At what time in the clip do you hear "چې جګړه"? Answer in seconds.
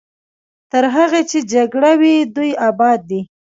1.29-1.91